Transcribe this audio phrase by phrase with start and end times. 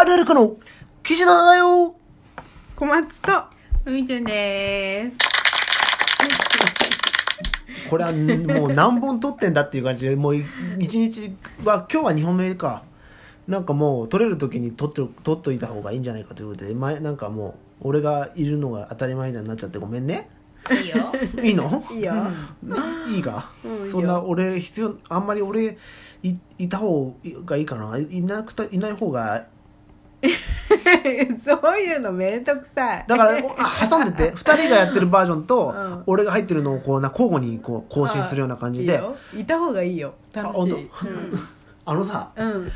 [0.00, 0.56] あるあるかの
[1.02, 1.92] 岸田だよ。
[2.76, 3.32] 小松と
[3.86, 5.10] みちゅんで
[7.90, 10.44] これはもう何本撮ってんだっていう感じでもうい
[10.78, 11.34] 一日
[11.64, 12.84] は今日は2本目か。
[13.48, 20.28] なんかもう撮れる時に撮って撮っといた方がいいんじゃないかということで前なんかもう俺がいるのが当たり前みたいになっちゃってごめんね。
[20.68, 20.74] す。
[20.74, 20.96] いいよ。
[21.42, 21.82] いいの？
[21.90, 22.14] いいよ、
[23.10, 25.76] いいか、うんそんな俺必要あんまり俺
[26.22, 27.12] いいた方
[27.44, 27.98] がいいかな？
[27.98, 29.46] いいなくたいない方が
[31.38, 33.04] そういうのめんどくさい。
[33.06, 36.02] だからおあ挟んでて 2人がやってるバージョンと、うん。
[36.06, 38.94] 俺が入ってるのをこうな交互にこう更新するような感じで。
[38.94, 39.16] いいよ。
[39.36, 40.14] いた方がいいよ。
[40.32, 40.52] 楽しい。
[40.52, 40.90] あ本
[41.86, 42.72] あのさうん、うん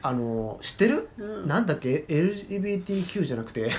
[0.00, 1.48] あの知ってる、うん。
[1.48, 3.72] なんだっけ？LGBTQ じゃなくて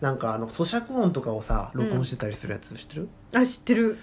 [0.00, 3.98] なんかあの咀嚼音とかをさ録音してたりするやつ知ってる、あ知ってる。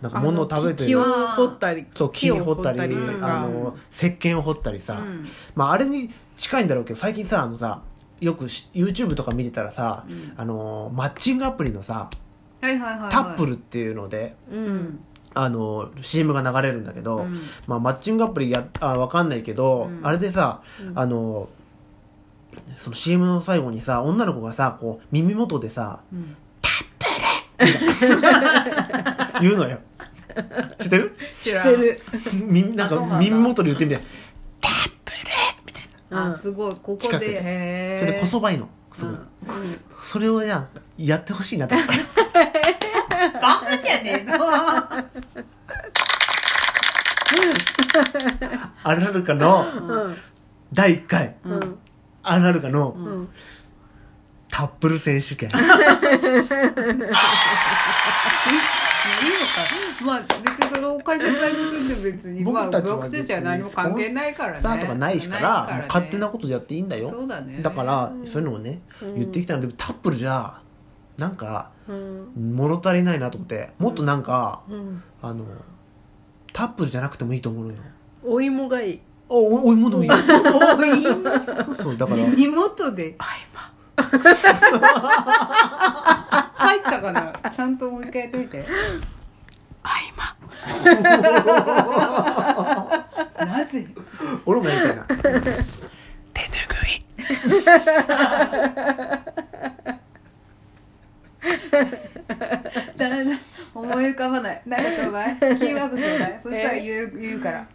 [0.00, 0.88] なんか物を食べてる。
[0.88, 5.28] 木を掘ったりそう木を掘ったりあの石鹸を掘ったりさ、うん。
[5.54, 7.82] まああれに近いんだろうけど最近さあのさ
[8.20, 10.32] よくし YouTube とか見てたらさ、うん。
[10.36, 12.10] あのマッチングアプリのさ
[12.60, 13.10] はいはいはいはい。
[13.10, 14.76] タップルっていうので、ううん。
[14.76, 15.00] ん。
[15.32, 17.40] あの CM が流れるんだけど、うん。
[17.66, 20.06] まあ、マッチングアプリやあわかんないけど、うん。
[20.06, 20.98] あれでさ、うん。
[20.98, 21.48] あの
[22.76, 26.36] その CM の最後にさ女の子がさこう耳元でさうん。
[29.40, 29.78] 言うのよ。
[30.80, 31.16] 知ってる？
[31.42, 32.00] 知知ってる
[32.32, 34.00] 耳なんか耳元で言ってみて
[36.10, 36.74] あ、すごい。
[36.74, 37.02] ここで。
[37.02, 37.40] 近くで。
[37.42, 38.68] へそれでこそばいの。
[38.92, 39.16] すごい、
[40.02, 40.52] それをね
[40.98, 41.74] やってほしいなと。
[41.76, 41.92] 思って
[43.40, 44.34] バカじゃねえの。
[48.82, 49.64] あるあるかの。
[49.74, 50.16] うん
[50.72, 51.36] 第1回。
[51.44, 51.78] うんうん
[52.22, 52.90] あるあるかの。
[52.90, 53.28] うん。
[54.50, 55.48] タップル選手権
[59.00, 59.50] いいのか。
[60.04, 60.30] まあ、別
[60.70, 64.58] にその会社代の時って別に、まあ、僕たちは何も関係ないからね。
[64.58, 67.10] スターとかないしからないもう勝手なことでやっていいんだよ。
[67.10, 67.60] そうだね。
[67.62, 69.14] だからそういうのをねうん。
[69.16, 70.60] 言ってきたのでタップルじゃ
[71.16, 72.32] なんかうん。
[72.56, 75.02] 物足りないなと思ってもっとなんかうん。
[75.22, 75.44] あの
[76.52, 77.78] タップルじゃなくてもいいと思うのよ。
[78.24, 79.00] お芋がいい。
[79.28, 80.18] おおお芋でもいい おい、
[81.80, 82.26] そうだから。
[82.26, 83.16] 耳元で。
[86.60, 87.32] 入ったかな？
[87.50, 88.62] ちゃんともう一回やってみて。
[93.40, 93.86] なぜ？
[94.44, 97.00] 俺もやりたいな手ぬぐい
[102.98, 103.16] だだ
[103.74, 104.62] 思い浮かばない。
[104.66, 105.36] なんかちょうだい。
[105.38, 106.40] キーワードちょうだい。
[106.42, 107.66] そしたら言う言うから。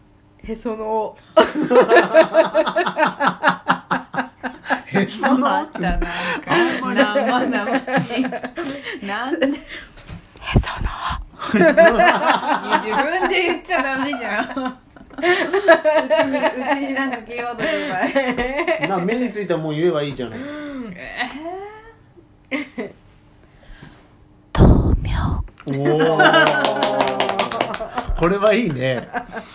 [0.43, 1.43] へその緒
[5.01, 6.07] へそのあったなんか
[6.45, 8.23] 生々しい。
[9.05, 9.47] なんで。
[9.47, 9.51] へ
[10.59, 10.85] その
[11.53, 14.45] 自分で言っちゃダメじゃん。
[15.17, 15.23] うち
[16.27, 16.41] にう
[16.75, 18.87] ちになんかキーワード。
[18.87, 20.39] な目についたもん言えばいいじゃない
[25.67, 26.17] おお
[28.17, 29.07] これはいいね。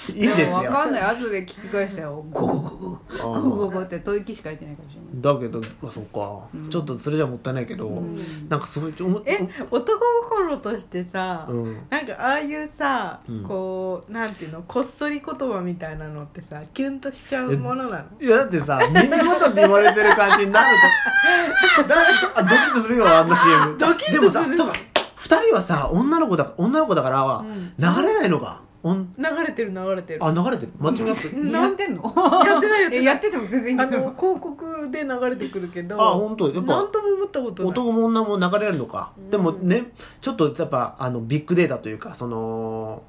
[0.09, 0.53] いいですよ。
[0.53, 1.03] わかんない。
[1.03, 2.25] 後で聞き返したよ。
[2.31, 8.17] ゴゴゴゴあゴゴーゴって吐息しか言ってないかもしれないだけどまあそっか、うんちょっとそれじゃもったいないけど、ん
[8.49, 8.95] なんかすごい
[9.27, 9.39] え
[9.71, 20.77] 男心としてさ、うんなんかああいうさ、うんこうなんていうのこっそり言葉みたいなのってさキュンとしちゃうものなのいやだってさ耳元って言われてる感じになる
[21.83, 21.97] とだ
[22.37, 24.90] あドキッとするよあんな CM ドキッとするでもさそうか
[25.21, 27.75] 2人はさ女の子だ女の子だから、うん。
[27.79, 28.63] 流れないのか？
[28.83, 29.15] おん。
[29.19, 30.25] 流れてる流れてる。
[30.25, 30.73] あ流れてる。
[30.79, 32.15] 間違ってるやってんの？
[32.47, 33.97] やってないやってなやってても全然いいんあだ。
[33.97, 36.51] よの広告で流れてくるけどあ本当？
[36.51, 37.71] やっぱなんとも思ったことない。
[37.73, 39.31] 男も女も流れるのか、うん。
[39.31, 39.93] でもね
[40.23, 43.03] ちょっとやっぱあのビッグデータというかその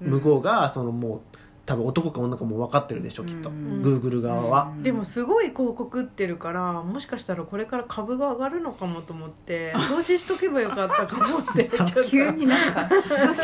[0.00, 1.20] 向こうがそのもう
[1.64, 3.82] 多分男か女かも分かってるでしょきっと、うん。
[3.82, 11.70] Google 側は、でもすごい広告打ってるからもしかしたらこれから株が上がるのかもと思って投資しとけばよかったかもって。
[12.08, 12.88] 急になんか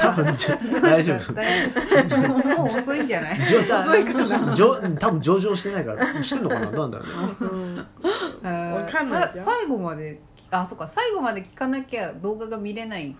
[0.00, 0.36] 多分
[0.82, 1.32] 大丈夫。
[1.32, 2.28] 大丈夫。
[2.28, 3.38] もう遅いんじゃない？
[3.48, 4.54] 上遅いかな。
[4.54, 6.66] 上多分上場してないからしてんのかな？
[6.72, 7.84] どうなんだろうね。
[8.42, 8.74] うん。
[8.74, 9.44] わかんないじゃん。
[9.44, 10.88] 最後まであそっか。
[10.88, 13.14] 最後まで聞かなきゃ動画が見れない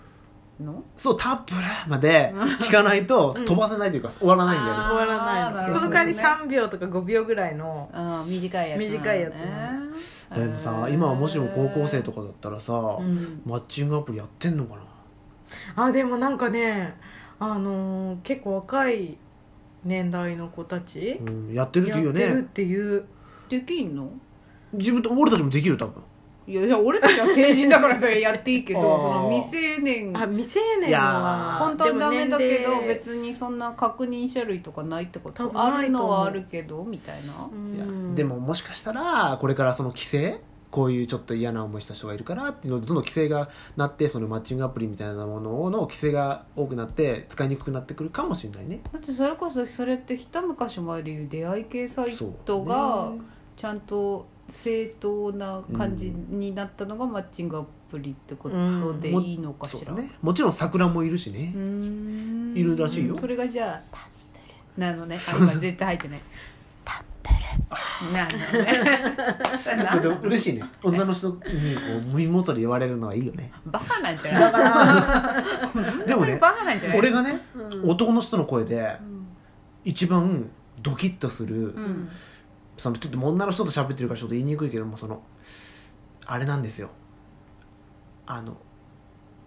[0.60, 0.84] の？
[0.96, 3.44] そうタップルまで聞かないとうん。
[3.44, 5.78] 飛ばせないというか終わらないんだよね、終わらないの。
[5.78, 13.42] その代わり3秒とか5秒ぐらいの短いやつ短いやつなでもさ今はもしも高校生とかだったらさ、うん。
[13.46, 14.76] マッチングアプリやってんのか
[15.76, 15.84] な？
[15.86, 16.94] あでもなんかね
[17.38, 19.16] あのー結構若い
[19.84, 23.04] 年代の子たちうん、やってるっていうよやってるっねていう。
[23.48, 24.10] できんの？
[24.74, 26.02] 自分と俺たちもできる多分
[26.50, 30.16] いや俺たちは成人だからそれやっていいけど その未成年。
[30.16, 31.58] あ未成年は。
[31.60, 35.50] 本当はダメだけど別にそんな確認書類とかないってこと？
[35.54, 36.82] あるのはあるけど？
[36.84, 38.14] みたいな？
[38.14, 40.40] でももしかしたらこれからその規制
[40.70, 48.80] こういうちょっと嫌な思いした人がいるからっていうのでどんどん規制がなってそのマッチングアプリみたいなものの規制が多くなって使いにくくなってくるかもしれないね。
[48.92, 53.12] だってそれこそそれって一昔前でいう出会い系サイトが
[53.58, 60.12] ちゃんと正当な感じになったのがマッチングアプリってことでいいのかしら、そうね。
[60.22, 61.52] もちろん桜もいるしね。
[62.54, 63.18] いるらしいよ。
[63.18, 64.00] それがじゃあタッ
[64.74, 65.16] プルなのね。
[65.16, 66.20] あ今絶対入ってない。
[66.84, 68.12] タップル。
[68.12, 69.16] なのね。
[69.64, 70.62] そ れちょっとなんなの嬉しいね。
[70.84, 71.40] 女の人にこ
[72.00, 73.50] う耳元で言われるのはいいよね。
[73.66, 75.42] バカなんじゃな
[76.04, 76.06] い？
[76.06, 76.40] でもね
[76.96, 77.90] 俺がねうん。
[77.90, 79.26] 男の人の声でうん。
[79.84, 80.48] 一番
[80.80, 82.08] ドキッとする、うん
[82.78, 85.22] そのちょっと女の人と喋ってるからちょっと言いにくいけどもその
[86.26, 86.90] あれなんですよ。
[88.26, 88.56] あの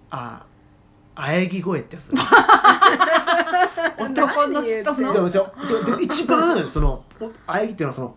[0.10, 0.46] あ
[1.16, 2.10] 喘ぎ声ってやつ。
[3.98, 5.14] 男の人の。
[5.14, 7.04] でもちょちょでも一番その
[7.48, 8.16] 喘ぎっていうのはその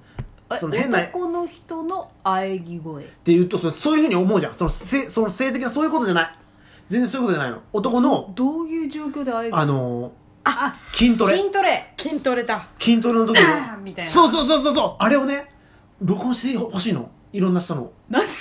[0.51, 3.05] えその変な男の人の喘ぎ声。
[3.05, 4.55] っていうとそのそういうふうに思うじゃん。
[4.55, 6.39] その性その性的なそういうことじゃない。
[6.89, 7.63] 全然そういうことじゃないの。
[7.73, 10.13] 男のどういう状況で喘ぎあの
[10.45, 11.39] あ筋トレ。
[11.39, 11.95] 筋トレ。
[11.99, 12.69] 筋トレだ。
[12.79, 13.43] 筋トレの時の。
[13.49, 14.11] あーみたいな。
[14.11, 14.75] そうそうそうそう。
[14.75, 15.51] そうあれをね
[16.01, 17.11] 録音してほしいの。
[17.33, 17.91] いろんな人の。
[18.09, 18.33] なんで？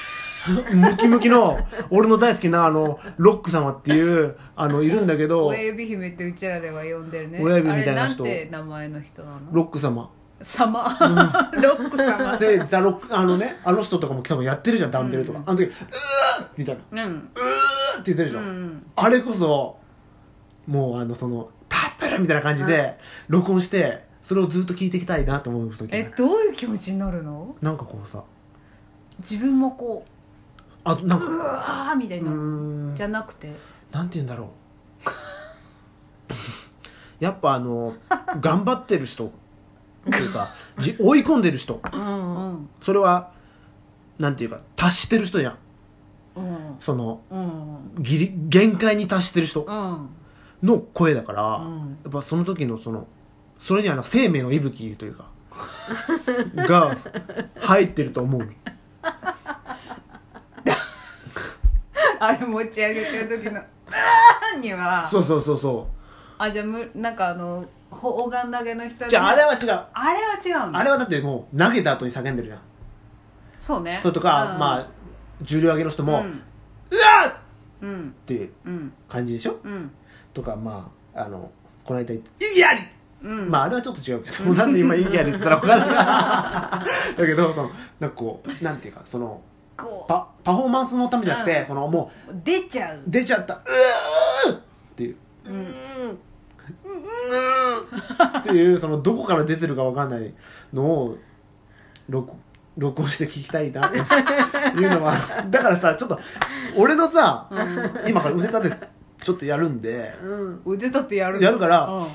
[0.75, 1.57] ムキムキの
[1.89, 5.47] 俺の大好きなあのロック様っていうあのいるんだけど。
[5.47, 7.39] 親指姫ってうちらでは呼んでるね。
[7.41, 8.23] 親指みたいな人。
[8.25, 9.39] あれなんて名前の人なの？
[9.53, 10.09] ロック様。
[10.41, 10.83] 様？
[11.53, 12.35] ロック様。
[12.35, 15.44] でザロックあのねあの人とかも多分やってるじゃんダンベルとか、うん。
[15.47, 15.73] あの時「うー!」
[16.57, 17.11] みたいな「うん。
[17.11, 17.19] うー!」
[18.01, 18.83] って言ってるじうゃん、ん。
[18.97, 19.77] あれこそ
[20.67, 21.50] もうあのその
[22.13, 27.56] タッペルみたいな感じで録音してそれをずっと聞いていきたいなと思う時えどういう気持ちになるの？
[27.62, 28.24] なんかこうさ。
[29.19, 30.06] 自分もこ
[30.86, 31.25] あなんか。
[31.25, 32.31] ううわーみたいうな。
[32.31, 32.95] ーん。
[32.95, 33.51] じゃなくて。
[33.92, 34.51] なんて言うんだろ
[35.06, 35.10] う。
[37.19, 37.95] やっぱあの
[38.39, 39.27] 頑張ってる人。
[39.27, 39.30] っ
[40.12, 40.50] ていうか
[40.80, 41.75] じ追い込んでる人。
[41.94, 42.04] ううん。
[42.54, 43.31] んそれは
[44.19, 45.51] なんていうか達してる人や
[46.36, 46.39] ん。
[46.39, 46.75] うん。
[46.80, 48.04] そのうん。
[48.04, 49.63] ギリ限界に達してる人。
[49.63, 50.10] うん
[50.63, 51.98] の声だから、うん。
[52.04, 53.07] やっぱその時のその
[53.60, 55.25] それにはな生命の息吹というか
[56.56, 56.98] が
[57.60, 58.48] 入ってると思う。
[62.19, 63.60] あれ持ち上げてる時の
[63.92, 65.07] 「あー」には。
[65.12, 65.88] そうそうそうそ
[66.38, 69.86] あじゃあむなんかあの砲丸投げの人うじゃああれは違う。
[69.94, 72.60] あれは違うのあれはだってもう投げた後に叫んでるじゃん。
[73.62, 74.00] そうね。
[74.01, 74.60] それとか、うん。
[74.60, 74.88] まあ
[75.42, 76.33] 重量挙げの人も、うわうんっ！
[77.81, 78.07] うん。
[78.10, 78.50] って
[79.10, 79.60] 感じでしょ？
[79.63, 79.92] うん
[80.33, 81.51] とかまああの
[81.83, 82.83] この間言って「意義あり!」
[83.24, 83.50] うん。
[83.50, 86.85] まああれはちょっと違うけど なんで今意義ありって言ったら分からな
[87.15, 89.41] い だけどそのなんかこうなんていうかその
[89.77, 91.65] こパパフォーマンスのためじゃなくて、うん。
[91.65, 92.97] そのもう出ちゃう。
[92.97, 93.56] う出ちゃった
[94.45, 94.59] 「うー!」っ
[94.95, 95.15] ていう。
[95.45, 95.74] うん。
[98.39, 100.33] っていうそのどこから出てるか分かんない
[100.74, 101.18] のを
[102.09, 102.33] 録
[102.77, 104.01] 録音して聞きたいなってい
[104.86, 105.15] うのは
[105.50, 106.19] だからさちょっと
[106.75, 107.47] 俺のさ
[108.07, 108.88] 今から腕立て
[109.24, 110.62] ちょっとやるんでうん。
[110.66, 111.44] 腕立てやるの？
[111.44, 112.08] やるからうん。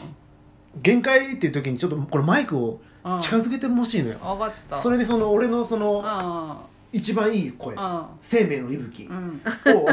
[0.82, 3.18] 限界っていう時にちょっとこれマイクをうん。
[3.18, 4.18] 近づけてほしいのよ。
[4.18, 4.80] 分かった。
[4.80, 5.82] それでその俺のそうん。
[5.82, 8.04] の一番いい声うん。
[8.22, 9.42] 生命の息吹うん。
[9.76, 9.86] を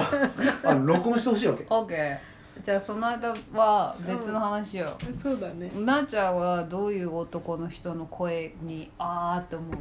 [0.64, 1.66] あの録音してほしいわけ。
[1.70, 2.18] オッケー
[2.66, 5.70] じゃあその間は別の話よ、そうだね。
[5.76, 9.74] なあちゃんはどういう男の人の声にあーって思う？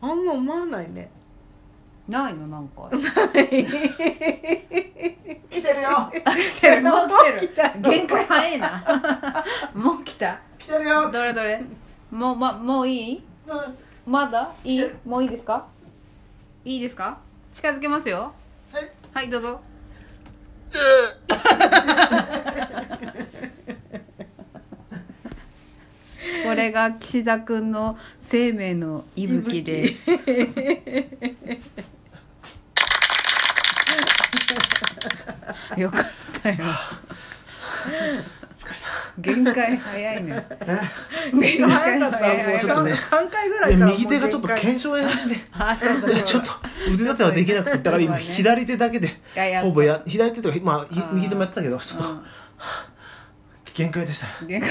[0.00, 1.10] あんま思わないね
[2.10, 2.90] ないのなんか。
[5.50, 6.10] 来てるよ。
[6.12, 6.82] 来てる。
[6.82, 7.80] もう来てる。
[7.80, 8.84] 限界早いな。
[9.74, 10.38] もう来た。
[10.58, 11.10] 来てるよ。
[11.10, 11.62] どれどれ？
[12.10, 13.22] もう,、ま、もういい？
[14.06, 14.52] まだ？
[14.64, 14.86] いい？
[15.06, 15.66] もういいですか？
[16.64, 17.18] いいですか？
[17.54, 18.32] 近づけますよ。
[18.72, 18.82] はい。
[19.14, 19.60] はいどうぞ。
[26.44, 30.10] これが岸田くんの生命の息吹です
[35.82, 36.04] よかっ
[36.42, 36.56] たよ。
[39.18, 40.46] 限界早いね。
[41.32, 42.50] 限界早かった早い。
[42.50, 42.92] もうちょっとね。
[42.92, 46.22] 3回ぐらい右手がちょっと腱鞘炎で。
[46.22, 46.50] ちょっと
[46.88, 52.22] 腕立てはできなくてだから今左手だけでいややっぱほぼや左手とかまあ右手もやってたけどちょっとうん。
[53.72, 54.70] 限界でした限界。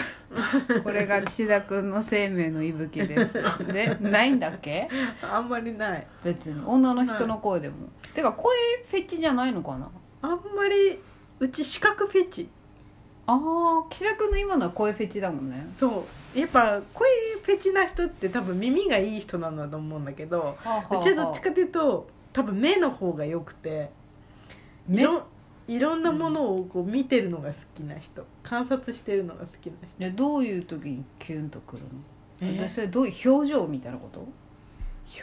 [0.83, 3.33] これが岸田くんの生命の息吹です。
[3.65, 4.89] でないんだっけ？
[5.21, 6.05] あんまりない。
[6.23, 6.61] 別に。
[6.65, 7.75] 女の人の声でも、
[8.13, 8.55] てか声
[8.91, 9.89] フェチじゃないのかな？
[10.21, 10.99] あんまり
[11.39, 12.49] うち視覚フェチ。
[13.25, 15.67] ああ岸田くんの今のは声フェチだもんね。
[15.79, 16.39] そう。
[16.39, 17.09] やっぱ声
[17.43, 20.57] フェチな人って多分耳がいい人なんだと思うんだけど
[20.91, 23.91] うちはどっちかというと多分目の方が良くて
[24.89, 25.23] い目ろ
[25.67, 28.25] いろんなものをこう見てるのが好きな人。
[28.43, 29.99] 観察してるのが好きな人。
[29.99, 31.89] でどういう時にキュンとくるの、
[32.41, 34.27] えでそれどういう表情みたいなこと？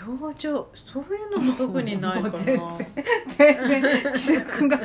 [0.00, 2.38] 表情そういうのも特にないかな。
[2.38, 2.58] 全
[3.36, 4.78] 全然岸田君が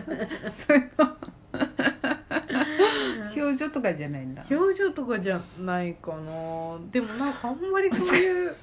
[0.55, 1.17] そういうの。
[3.35, 5.83] 表情とかじゃないんだ表情とかじゃな。
[5.83, 8.55] いかなでもなんかあんまりそういう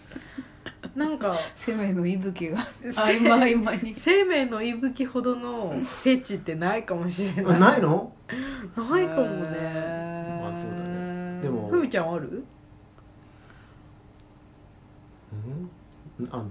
[0.95, 2.59] なんか 生命の息吹が
[2.97, 5.71] 合間合間に生命の息吹ほどの
[6.03, 7.57] フェチってないかもしれない。
[7.57, 8.13] あないの？
[8.77, 10.41] ないかもね。
[10.43, 11.41] まあそうだね。
[11.43, 11.69] でも。
[11.69, 12.45] ふみちゃんある？
[15.33, 15.71] うん？
[16.31, 16.47] あの。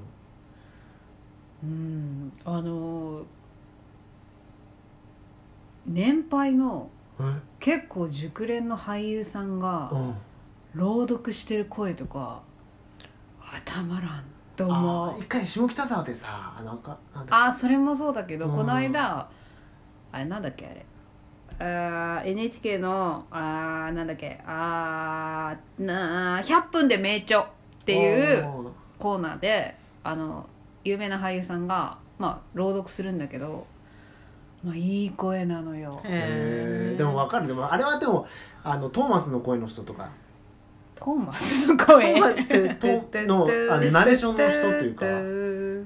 [1.63, 3.23] うんあの
[5.85, 6.89] 年配の。
[7.19, 7.23] え？
[7.59, 9.89] 結構熟練の俳優さんが。
[9.91, 10.15] うん。
[10.75, 12.41] 朗読してる声とか。
[13.41, 14.23] あたまらん
[14.55, 14.73] と思
[15.05, 15.09] う。
[15.09, 18.55] あー一回下北沢でさあなんかなんだあそれもそうだけど、うん。
[18.57, 19.29] この間
[20.11, 20.85] あれなんだっけあれ。
[21.59, 27.45] あー NHK のあーなんだっけあーなー100分で名著っ
[27.85, 30.47] ていううコーナーであの
[30.83, 33.67] 有名な俳優さんが、まあ、朗読するんだけど、
[34.63, 36.01] まあ、いい声なのよ。
[36.03, 37.47] でも分かる。
[37.47, 38.27] でもあれはでも
[38.63, 40.09] あのトーマスの声の人とか。
[40.95, 42.15] トーマスの声？
[42.75, 42.87] と
[43.27, 45.05] のあのナレーションの人というか。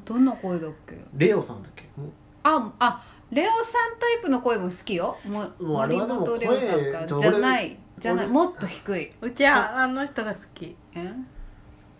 [0.06, 0.98] どんな声だっけ？
[1.18, 1.89] レオさんだっけ？
[1.98, 2.13] うん
[2.44, 5.18] ああレオさんタイプの声も好きよ。
[5.25, 6.60] ももうあれはでも森本レオ
[6.98, 9.12] さん声じゃないじゃない俺もっと低い。
[9.22, 10.75] うちはあの人が好き。
[10.96, 11.13] え？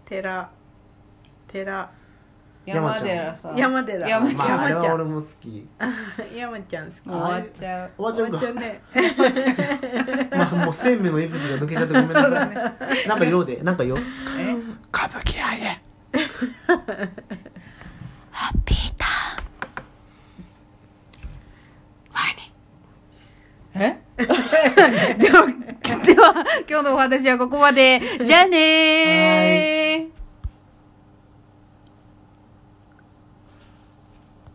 [0.06, 0.50] 寺
[1.52, 1.92] 寺。
[2.64, 3.06] 山山ちゃん。
[3.06, 3.54] 寺さ。
[3.54, 4.08] ん山寺。
[4.08, 4.38] 山ちゃん。
[4.38, 5.68] まああれは俺も好き。
[6.36, 6.96] 山ちゃん好き。
[7.10, 7.92] 終わっちゃう。
[7.98, 8.82] おばちゃんかおばちゃんね。
[10.38, 12.50] まあもう生命の息吹が抜けちゃってごめんなさい。
[12.50, 12.56] ね。
[13.08, 13.60] なんか色で。
[13.64, 13.98] なんかよ
[14.38, 14.56] え？
[14.94, 15.82] 歌舞伎屋へ。
[18.32, 19.12] ハッピーターン。
[23.74, 23.98] え？
[24.18, 25.48] では
[26.06, 26.34] では
[26.70, 28.02] 今日のお話はここまで。
[28.24, 30.11] じゃあねー